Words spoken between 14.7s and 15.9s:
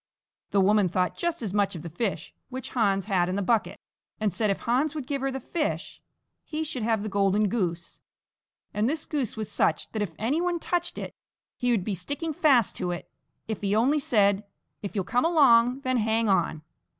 "If you'll come along,